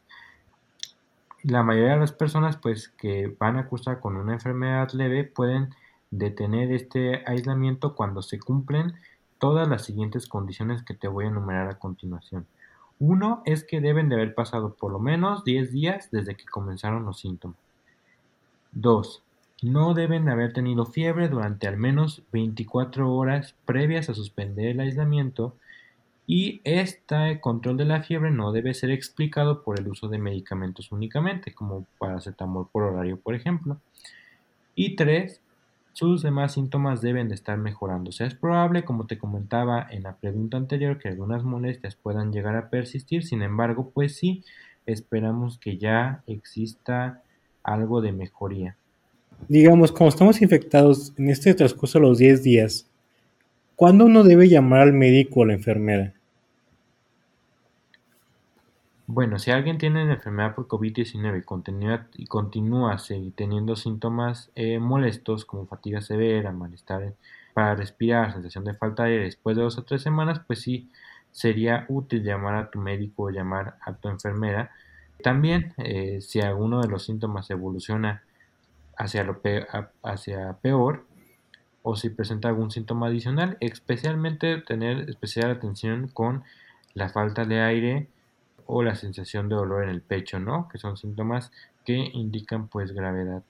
La 1.42 1.62
mayoría 1.62 1.94
de 1.94 2.00
las 2.00 2.12
personas 2.12 2.56
pues, 2.56 2.88
que 2.88 3.34
van 3.38 3.56
a 3.56 3.66
cursar 3.68 4.00
con 4.00 4.16
una 4.16 4.34
enfermedad 4.34 4.90
leve 4.92 5.24
pueden 5.24 5.74
detener 6.10 6.72
este 6.72 7.22
aislamiento 7.26 7.94
cuando 7.94 8.22
se 8.22 8.38
cumplen 8.38 8.94
todas 9.38 9.68
las 9.68 9.84
siguientes 9.84 10.26
condiciones 10.26 10.82
que 10.82 10.94
te 10.94 11.08
voy 11.08 11.26
a 11.26 11.28
enumerar 11.28 11.68
a 11.68 11.78
continuación. 11.78 12.46
Uno 12.98 13.42
es 13.44 13.64
que 13.64 13.80
deben 13.80 14.08
de 14.08 14.14
haber 14.14 14.34
pasado 14.34 14.74
por 14.74 14.92
lo 14.92 14.98
menos 14.98 15.44
10 15.44 15.72
días 15.72 16.10
desde 16.10 16.34
que 16.34 16.46
comenzaron 16.46 17.04
los 17.04 17.20
síntomas. 17.20 17.58
2. 18.72 19.22
No 19.62 19.94
deben 19.94 20.28
haber 20.28 20.52
tenido 20.52 20.86
fiebre 20.86 21.28
durante 21.28 21.66
al 21.66 21.76
menos 21.76 22.22
24 22.32 23.12
horas 23.12 23.54
previas 23.64 24.08
a 24.08 24.14
suspender 24.14 24.66
el 24.68 24.80
aislamiento 24.80 25.54
y 26.26 26.60
este 26.64 27.40
control 27.40 27.76
de 27.76 27.84
la 27.84 28.02
fiebre 28.02 28.30
no 28.30 28.50
debe 28.50 28.74
ser 28.74 28.90
explicado 28.90 29.62
por 29.62 29.78
el 29.78 29.88
uso 29.88 30.08
de 30.08 30.18
medicamentos 30.18 30.90
únicamente, 30.90 31.54
como 31.54 31.86
paracetamol 31.98 32.68
por 32.70 32.82
horario, 32.82 33.18
por 33.20 33.34
ejemplo. 33.34 33.80
Y 34.74 34.96
3 34.96 35.40
sus 35.96 36.20
demás 36.20 36.52
síntomas 36.52 37.00
deben 37.00 37.28
de 37.28 37.34
estar 37.34 37.56
mejorando. 37.56 38.10
O 38.10 38.12
sea, 38.12 38.26
es 38.26 38.34
probable, 38.34 38.84
como 38.84 39.06
te 39.06 39.16
comentaba 39.16 39.86
en 39.90 40.02
la 40.02 40.16
pregunta 40.16 40.58
anterior, 40.58 40.98
que 40.98 41.08
algunas 41.08 41.42
molestias 41.42 41.96
puedan 41.96 42.32
llegar 42.32 42.54
a 42.54 42.68
persistir. 42.68 43.24
Sin 43.24 43.40
embargo, 43.40 43.92
pues 43.94 44.14
sí, 44.14 44.44
esperamos 44.84 45.56
que 45.56 45.78
ya 45.78 46.22
exista 46.26 47.22
algo 47.62 48.02
de 48.02 48.12
mejoría. 48.12 48.76
digamos, 49.48 49.90
como 49.90 50.10
estamos 50.10 50.42
infectados 50.42 51.14
en 51.16 51.30
este 51.30 51.54
transcurso 51.54 51.98
de 51.98 52.06
los 52.06 52.18
10 52.18 52.42
días, 52.42 52.90
¿cuándo 53.74 54.04
uno 54.04 54.22
debe 54.22 54.50
llamar 54.50 54.82
al 54.82 54.92
médico 54.92 55.40
o 55.40 55.42
a 55.44 55.46
la 55.46 55.54
enfermera? 55.54 56.12
Bueno, 59.08 59.38
si 59.38 59.52
alguien 59.52 59.78
tiene 59.78 60.02
enfermedad 60.02 60.56
por 60.56 60.66
COVID-19 60.66 61.38
y 62.16 62.26
continúa, 62.26 62.96
teniendo 63.36 63.76
síntomas 63.76 64.50
eh, 64.56 64.80
molestos 64.80 65.44
como 65.44 65.66
fatiga 65.66 66.00
severa, 66.00 66.50
malestar 66.50 67.14
para 67.54 67.76
respirar, 67.76 68.32
sensación 68.32 68.64
de 68.64 68.74
falta 68.74 69.04
de 69.04 69.12
aire 69.12 69.24
después 69.24 69.56
de 69.56 69.62
dos 69.62 69.78
o 69.78 69.84
tres 69.84 70.02
semanas, 70.02 70.40
pues 70.44 70.60
sí 70.60 70.90
sería 71.30 71.86
útil 71.88 72.24
llamar 72.24 72.56
a 72.56 72.70
tu 72.70 72.80
médico 72.80 73.24
o 73.24 73.30
llamar 73.30 73.76
a 73.80 73.92
tu 73.94 74.08
enfermera. 74.08 74.72
También, 75.22 75.72
eh, 75.78 76.20
si 76.20 76.40
alguno 76.40 76.80
de 76.80 76.88
los 76.88 77.04
síntomas 77.04 77.48
evoluciona 77.50 78.24
hacia, 78.96 79.22
lo 79.22 79.40
hacia 80.02 80.54
peor 80.54 81.06
o 81.82 81.94
si 81.94 82.10
presenta 82.10 82.48
algún 82.48 82.72
síntoma 82.72 83.06
adicional, 83.06 83.56
especialmente 83.60 84.58
tener 84.62 85.08
especial 85.08 85.52
atención 85.52 86.08
con 86.08 86.42
la 86.94 87.08
falta 87.08 87.44
de 87.44 87.60
aire, 87.60 88.08
o 88.66 88.82
la 88.82 88.94
sensación 88.94 89.48
de 89.48 89.56
dolor 89.56 89.84
en 89.84 89.90
el 89.90 90.02
pecho, 90.02 90.38
¿no? 90.38 90.68
Que 90.68 90.78
son 90.78 90.96
síntomas 90.96 91.52
que 91.84 91.94
indican 91.94 92.68
pues 92.68 92.92
gravedad. 92.92 93.42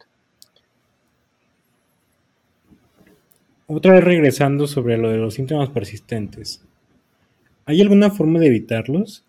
Otra 3.66 3.94
vez 3.94 4.04
regresando 4.04 4.66
sobre 4.66 4.96
lo 4.96 5.10
de 5.10 5.16
los 5.16 5.34
síntomas 5.34 5.70
persistentes. 5.70 6.64
¿Hay 7.64 7.80
alguna 7.80 8.10
forma 8.10 8.38
de 8.38 8.46
evitarlos? 8.46 9.24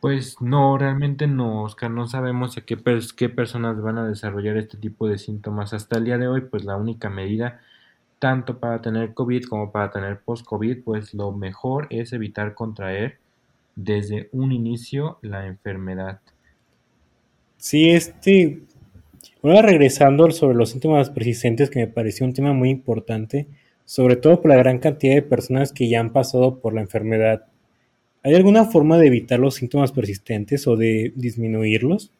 Pues 0.00 0.40
no, 0.40 0.78
realmente 0.78 1.26
no, 1.26 1.62
Oscar, 1.62 1.90
no 1.90 2.08
sabemos 2.08 2.56
a 2.56 2.62
qué, 2.62 2.76
qué 3.16 3.28
personas 3.28 3.80
van 3.80 3.98
a 3.98 4.06
desarrollar 4.06 4.56
este 4.56 4.78
tipo 4.78 5.06
de 5.08 5.18
síntomas. 5.18 5.72
Hasta 5.74 5.98
el 5.98 6.04
día 6.04 6.18
de 6.18 6.28
hoy, 6.28 6.40
pues 6.40 6.64
la 6.64 6.76
única 6.76 7.08
medida 7.08 7.60
tanto 8.18 8.58
para 8.58 8.80
tener 8.80 9.14
COVID 9.14 9.44
como 9.44 9.70
para 9.70 9.90
tener 9.90 10.20
post-COVID, 10.20 10.82
pues 10.84 11.14
lo 11.14 11.32
mejor 11.32 11.86
es 11.90 12.12
evitar 12.12 12.54
contraer 12.54 13.18
desde 13.76 14.28
un 14.32 14.52
inicio 14.52 15.18
la 15.22 15.46
enfermedad. 15.46 16.20
Sí, 17.58 17.90
este, 17.90 18.62
ahora 19.42 19.62
regresando 19.62 20.30
sobre 20.30 20.56
los 20.56 20.70
síntomas 20.70 21.10
persistentes, 21.10 21.70
que 21.70 21.80
me 21.80 21.86
pareció 21.86 22.26
un 22.26 22.34
tema 22.34 22.52
muy 22.52 22.70
importante, 22.70 23.46
sobre 23.84 24.16
todo 24.16 24.40
por 24.40 24.50
la 24.50 24.56
gran 24.56 24.78
cantidad 24.78 25.14
de 25.14 25.22
personas 25.22 25.72
que 25.72 25.88
ya 25.88 26.00
han 26.00 26.12
pasado 26.12 26.60
por 26.60 26.74
la 26.74 26.80
enfermedad. 26.80 27.46
¿Hay 28.22 28.34
alguna 28.34 28.64
forma 28.64 28.98
de 28.98 29.06
evitar 29.06 29.38
los 29.38 29.54
síntomas 29.54 29.92
persistentes 29.92 30.66
o 30.66 30.76
de 30.76 31.12
disminuirlos? 31.14 32.12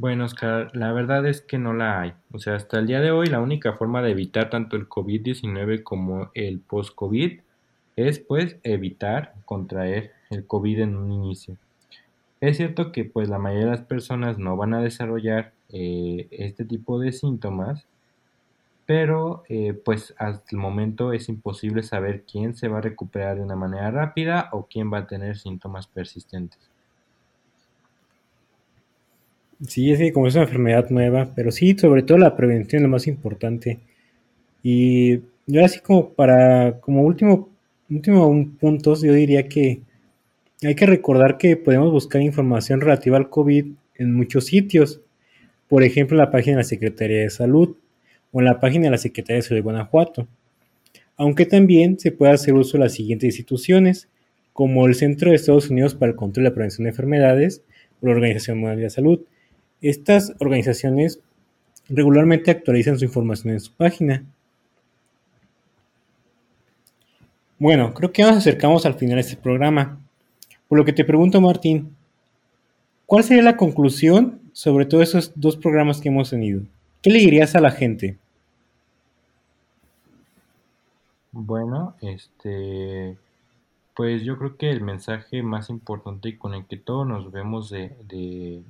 Bueno, 0.00 0.26
Oscar, 0.26 0.70
la 0.76 0.92
verdad 0.92 1.26
es 1.26 1.40
que 1.40 1.58
no 1.58 1.72
la 1.72 2.00
hay. 2.00 2.12
O 2.30 2.38
sea, 2.38 2.54
hasta 2.54 2.78
el 2.78 2.86
día 2.86 3.00
de 3.00 3.10
hoy 3.10 3.26
la 3.26 3.40
única 3.40 3.72
forma 3.72 4.00
de 4.00 4.12
evitar 4.12 4.48
tanto 4.48 4.76
el 4.76 4.88
COVID-19 4.88 5.82
como 5.82 6.30
el 6.34 6.60
post-COVID 6.60 7.40
es 7.96 8.20
pues 8.20 8.58
evitar 8.62 9.34
contraer 9.44 10.12
el 10.30 10.46
COVID 10.46 10.82
en 10.82 10.94
un 10.94 11.10
inicio. 11.10 11.56
Es 12.40 12.58
cierto 12.58 12.92
que 12.92 13.06
pues 13.06 13.28
la 13.28 13.40
mayoría 13.40 13.64
de 13.64 13.72
las 13.72 13.80
personas 13.80 14.38
no 14.38 14.56
van 14.56 14.72
a 14.72 14.80
desarrollar 14.80 15.52
eh, 15.70 16.28
este 16.30 16.64
tipo 16.64 17.00
de 17.00 17.10
síntomas, 17.10 17.84
pero 18.86 19.42
eh, 19.48 19.72
pues 19.84 20.14
hasta 20.16 20.46
el 20.52 20.58
momento 20.58 21.12
es 21.12 21.28
imposible 21.28 21.82
saber 21.82 22.22
quién 22.22 22.54
se 22.54 22.68
va 22.68 22.78
a 22.78 22.82
recuperar 22.82 23.36
de 23.36 23.42
una 23.42 23.56
manera 23.56 23.90
rápida 23.90 24.48
o 24.52 24.68
quién 24.70 24.92
va 24.92 24.98
a 24.98 25.06
tener 25.08 25.36
síntomas 25.36 25.88
persistentes. 25.88 26.70
Sí, 29.66 29.90
es 29.90 29.98
que 29.98 30.12
como 30.12 30.28
es 30.28 30.34
una 30.34 30.44
enfermedad 30.44 30.88
nueva, 30.90 31.32
pero 31.34 31.50
sí, 31.50 31.76
sobre 31.76 32.02
todo 32.02 32.16
la 32.18 32.36
prevención 32.36 32.80
es 32.80 32.82
lo 32.84 32.88
más 32.88 33.06
importante. 33.08 33.80
Y 34.62 35.20
yo 35.46 35.64
así 35.64 35.80
como 35.80 36.10
para, 36.10 36.78
como 36.80 37.02
último, 37.02 37.48
último 37.90 38.50
punto, 38.60 38.94
yo 38.94 39.12
diría 39.12 39.48
que 39.48 39.80
hay 40.62 40.74
que 40.74 40.86
recordar 40.86 41.38
que 41.38 41.56
podemos 41.56 41.90
buscar 41.92 42.22
información 42.22 42.80
relativa 42.80 43.16
al 43.16 43.30
COVID 43.30 43.66
en 43.96 44.14
muchos 44.14 44.46
sitios. 44.46 45.00
Por 45.68 45.82
ejemplo, 45.82 46.16
en 46.16 46.18
la 46.18 46.30
página 46.30 46.56
de 46.56 46.62
la 46.62 46.68
Secretaría 46.68 47.20
de 47.22 47.30
Salud 47.30 47.76
o 48.32 48.40
en 48.40 48.44
la 48.44 48.60
página 48.60 48.84
de 48.84 48.90
la 48.92 48.98
Secretaría 48.98 49.36
de 49.36 49.42
Salud 49.42 49.58
de 49.58 49.62
Guanajuato. 49.62 50.28
Aunque 51.16 51.46
también 51.46 51.98
se 51.98 52.12
puede 52.12 52.32
hacer 52.32 52.54
uso 52.54 52.78
de 52.78 52.84
las 52.84 52.94
siguientes 52.94 53.26
instituciones, 53.26 54.08
como 54.52 54.86
el 54.86 54.94
Centro 54.94 55.30
de 55.30 55.36
Estados 55.36 55.68
Unidos 55.70 55.94
para 55.94 56.10
el 56.10 56.16
Control 56.16 56.44
y 56.44 56.48
la 56.48 56.54
Prevención 56.54 56.84
de 56.84 56.90
Enfermedades 56.90 57.62
o 58.00 58.06
la 58.06 58.12
Organización 58.12 58.58
Mundial 58.58 58.76
de 58.76 58.82
la 58.84 58.90
Salud, 58.90 59.20
estas 59.80 60.34
organizaciones 60.40 61.20
regularmente 61.88 62.50
actualizan 62.50 62.98
su 62.98 63.04
información 63.04 63.54
en 63.54 63.60
su 63.60 63.72
página. 63.72 64.24
Bueno, 67.58 67.92
creo 67.94 68.12
que 68.12 68.22
nos 68.22 68.36
acercamos 68.36 68.86
al 68.86 68.94
final 68.94 69.16
de 69.16 69.22
este 69.22 69.36
programa. 69.36 69.98
Por 70.68 70.78
lo 70.78 70.84
que 70.84 70.92
te 70.92 71.04
pregunto, 71.04 71.40
Martín, 71.40 71.96
¿cuál 73.06 73.24
sería 73.24 73.42
la 73.42 73.56
conclusión 73.56 74.40
sobre 74.52 74.86
todos 74.86 75.08
esos 75.08 75.32
dos 75.34 75.56
programas 75.56 76.00
que 76.00 76.08
hemos 76.08 76.30
tenido? 76.30 76.62
¿Qué 77.02 77.10
le 77.10 77.18
dirías 77.18 77.54
a 77.56 77.60
la 77.60 77.70
gente? 77.70 78.16
Bueno, 81.32 81.94
este, 82.00 83.16
pues 83.94 84.22
yo 84.24 84.38
creo 84.38 84.56
que 84.56 84.70
el 84.70 84.80
mensaje 84.80 85.42
más 85.42 85.70
importante 85.70 86.38
con 86.38 86.54
el 86.54 86.66
que 86.66 86.76
todos 86.76 87.06
nos 87.06 87.30
vemos 87.32 87.70
de, 87.70 87.96
de 88.08 88.62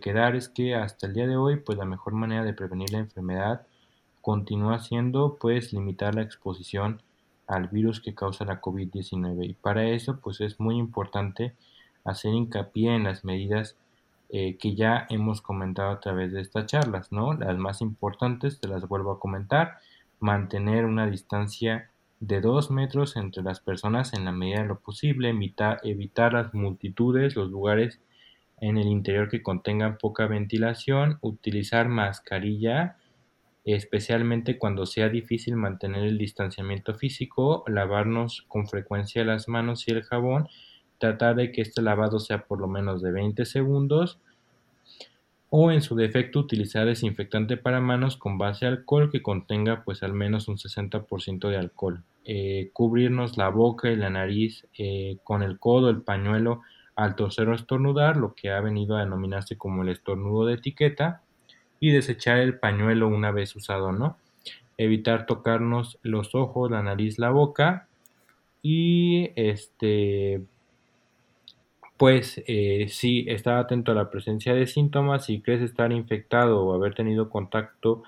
quedar 0.00 0.36
es 0.36 0.48
que 0.48 0.74
hasta 0.74 1.06
el 1.06 1.14
día 1.14 1.26
de 1.26 1.36
hoy, 1.36 1.56
pues 1.56 1.78
la 1.78 1.84
mejor 1.84 2.14
manera 2.14 2.44
de 2.44 2.54
prevenir 2.54 2.90
la 2.92 2.98
enfermedad 2.98 3.66
continúa 4.20 4.78
siendo 4.78 5.36
pues 5.38 5.72
limitar 5.72 6.14
la 6.14 6.22
exposición 6.22 7.02
al 7.46 7.68
virus 7.68 8.00
que 8.00 8.14
causa 8.14 8.46
la 8.46 8.60
COVID-19 8.60 9.50
y 9.50 9.52
para 9.52 9.84
eso 9.84 10.18
pues 10.18 10.40
es 10.40 10.58
muy 10.58 10.78
importante 10.78 11.54
hacer 12.04 12.32
hincapié 12.32 12.94
en 12.94 13.04
las 13.04 13.24
medidas 13.24 13.76
eh, 14.30 14.56
que 14.56 14.74
ya 14.74 15.06
hemos 15.10 15.42
comentado 15.42 15.90
a 15.90 16.00
través 16.00 16.32
de 16.32 16.40
estas 16.40 16.66
charlas, 16.66 17.12
¿no? 17.12 17.34
Las 17.34 17.56
más 17.58 17.80
importantes, 17.82 18.58
te 18.60 18.68
las 18.68 18.88
vuelvo 18.88 19.12
a 19.12 19.20
comentar, 19.20 19.78
mantener 20.20 20.86
una 20.86 21.06
distancia 21.06 21.90
de 22.20 22.40
dos 22.40 22.70
metros 22.70 23.16
entre 23.16 23.42
las 23.42 23.60
personas 23.60 24.14
en 24.14 24.24
la 24.24 24.32
medida 24.32 24.62
de 24.62 24.68
lo 24.68 24.78
posible, 24.78 25.28
evitar, 25.28 25.80
evitar 25.82 26.32
las 26.32 26.54
multitudes, 26.54 27.36
los 27.36 27.50
lugares 27.50 28.00
en 28.60 28.78
el 28.78 28.86
interior 28.86 29.28
que 29.28 29.42
contengan 29.42 29.98
poca 29.98 30.26
ventilación, 30.26 31.18
utilizar 31.20 31.88
mascarilla, 31.88 32.96
especialmente 33.64 34.58
cuando 34.58 34.86
sea 34.86 35.08
difícil 35.08 35.56
mantener 35.56 36.04
el 36.04 36.18
distanciamiento 36.18 36.94
físico, 36.94 37.64
lavarnos 37.66 38.42
con 38.48 38.68
frecuencia 38.68 39.24
las 39.24 39.48
manos 39.48 39.88
y 39.88 39.92
el 39.92 40.02
jabón, 40.02 40.48
tratar 40.98 41.36
de 41.36 41.52
que 41.52 41.62
este 41.62 41.82
lavado 41.82 42.20
sea 42.20 42.44
por 42.44 42.60
lo 42.60 42.68
menos 42.68 43.02
de 43.02 43.12
20 43.12 43.44
segundos 43.44 44.20
o 45.56 45.70
en 45.70 45.82
su 45.82 45.94
defecto 45.94 46.40
utilizar 46.40 46.84
desinfectante 46.86 47.56
para 47.56 47.80
manos 47.80 48.16
con 48.16 48.38
base 48.38 48.66
alcohol 48.66 49.10
que 49.10 49.22
contenga 49.22 49.84
pues 49.84 50.02
al 50.02 50.12
menos 50.12 50.48
un 50.48 50.56
60% 50.56 51.48
de 51.48 51.56
alcohol. 51.56 52.02
Eh, 52.24 52.70
cubrirnos 52.72 53.36
la 53.36 53.50
boca 53.50 53.90
y 53.90 53.96
la 53.96 54.10
nariz 54.10 54.66
eh, 54.76 55.18
con 55.22 55.42
el 55.42 55.58
codo, 55.58 55.90
el 55.90 56.02
pañuelo 56.02 56.62
al 56.96 57.16
toser 57.16 57.48
o 57.48 57.54
estornudar, 57.54 58.16
lo 58.16 58.34
que 58.34 58.50
ha 58.50 58.60
venido 58.60 58.96
a 58.96 59.00
denominarse 59.00 59.56
como 59.56 59.82
el 59.82 59.88
estornudo 59.88 60.46
de 60.46 60.54
etiqueta, 60.54 61.22
y 61.80 61.90
desechar 61.90 62.38
el 62.38 62.58
pañuelo 62.58 63.08
una 63.08 63.30
vez 63.30 63.54
usado, 63.56 63.92
¿no? 63.92 64.16
Evitar 64.78 65.26
tocarnos 65.26 65.98
los 66.02 66.34
ojos, 66.34 66.70
la 66.70 66.82
nariz, 66.82 67.18
la 67.18 67.30
boca, 67.30 67.88
y 68.62 69.30
este, 69.36 70.42
pues 71.96 72.42
eh, 72.46 72.86
si 72.88 73.26
estar 73.28 73.58
atento 73.58 73.92
a 73.92 73.94
la 73.94 74.10
presencia 74.10 74.54
de 74.54 74.66
síntomas, 74.66 75.26
si 75.26 75.40
crees 75.40 75.62
estar 75.62 75.92
infectado 75.92 76.64
o 76.64 76.74
haber 76.74 76.94
tenido 76.94 77.28
contacto, 77.28 78.02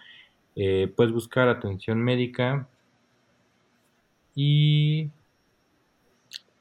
eh, 0.57 0.91
pues 0.97 1.13
buscar 1.13 1.49
atención 1.49 2.03
médica 2.03 2.67
y 4.35 5.11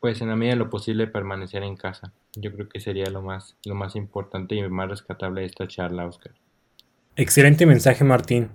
pues 0.05 0.21
en 0.21 0.27
la 0.27 0.35
medida 0.35 0.53
de 0.53 0.59
lo 0.59 0.69
posible 0.69 1.07
permanecer 1.07 1.63
en 1.63 1.75
casa. 1.75 2.13
Yo 2.35 2.53
creo 2.53 2.69
que 2.69 2.79
sería 2.79 3.09
lo 3.09 3.23
más, 3.23 3.57
lo 3.65 3.73
más 3.73 3.95
importante 3.95 4.53
y 4.53 4.61
más 4.69 4.87
rescatable 4.87 5.41
de 5.41 5.47
esta 5.47 5.67
charla, 5.67 6.05
Oscar. 6.05 6.31
Excelente 7.15 7.65
mensaje, 7.65 8.03
Martín. 8.03 8.49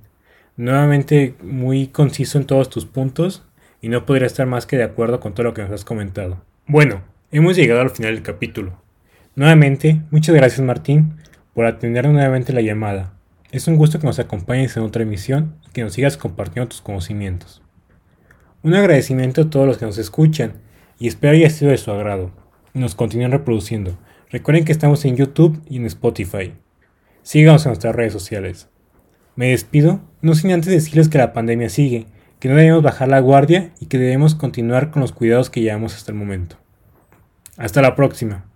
Nuevamente 0.57 1.35
muy 1.43 1.89
conciso 1.89 2.39
en 2.39 2.47
todos 2.47 2.71
tus 2.71 2.87
puntos 2.87 3.43
y 3.83 3.89
no 3.89 4.07
podría 4.07 4.29
estar 4.29 4.47
más 4.47 4.65
que 4.65 4.77
de 4.77 4.85
acuerdo 4.85 5.19
con 5.19 5.35
todo 5.35 5.43
lo 5.43 5.53
que 5.53 5.63
nos 5.63 5.73
has 5.73 5.85
comentado. 5.85 6.41
Bueno, 6.69 7.03
hemos 7.33 7.57
llegado 7.57 7.81
al 7.81 7.91
final 7.91 8.15
del 8.15 8.23
capítulo. 8.23 8.81
Nuevamente, 9.35 10.03
muchas 10.13 10.37
gracias 10.37 10.61
Martín 10.61 11.17
por 11.53 11.67
atender 11.67 12.09
nuevamente 12.09 12.53
la 12.53 12.61
llamada. 12.61 13.15
Es 13.51 13.67
un 13.67 13.75
gusto 13.75 13.99
que 13.99 14.07
nos 14.07 14.21
acompañes 14.21 14.77
en 14.77 14.85
otra 14.85 15.03
emisión 15.03 15.57
y 15.67 15.73
que 15.73 15.83
nos 15.83 15.95
sigas 15.95 16.17
compartiendo 16.17 16.69
tus 16.69 16.81
conocimientos. 16.81 17.61
Un 18.63 18.75
agradecimiento 18.75 19.43
a 19.43 19.51
todos 19.51 19.67
los 19.67 19.79
que 19.79 19.87
nos 19.87 19.99
escuchan 19.99 20.70
y 21.01 21.09
espero 21.09 21.33
haya 21.33 21.51
sido 21.51 21.73
de 21.73 21.79
su 21.79 21.91
agrado 21.91 22.31
nos 22.75 22.95
continúen 22.95 23.33
reproduciendo. 23.33 23.99
Recuerden 24.31 24.65
que 24.65 24.73
estamos 24.73 25.05
en 25.05 25.17
YouTube 25.17 25.61
y 25.69 25.77
en 25.77 25.87
Spotify. 25.87 26.55
Síganos 27.23 27.65
en 27.67 27.71
nuestras 27.71 27.95
redes 27.95 28.13
sociales. 28.13 28.69
Me 29.37 29.51
despido, 29.51 30.01
no 30.23 30.35
sin 30.35 30.53
antes 30.53 30.71
decirles 30.71 31.09
que 31.09 31.19
la 31.19 31.33
pandemia 31.33 31.69
sigue, 31.69 32.07
que 32.39 32.49
no 32.49 32.57
debemos 32.57 32.83
bajar 32.83 33.09
la 33.09 33.21
guardia 33.21 33.73
y 33.81 33.87
que 33.87 33.99
debemos 33.99 34.35
continuar 34.35 34.91
con 34.91 35.03
los 35.03 35.13
cuidados 35.13 35.51
que 35.51 35.61
llevamos 35.61 35.95
hasta 35.95 36.13
el 36.13 36.19
momento. 36.19 36.57
Hasta 37.57 37.83
la 37.83 37.95
próxima. 37.95 38.50